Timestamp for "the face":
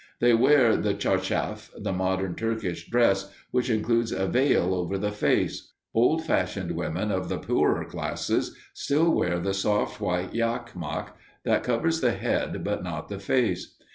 4.97-5.73, 13.09-13.75